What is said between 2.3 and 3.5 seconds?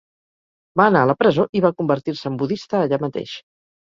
en budista allà mateix.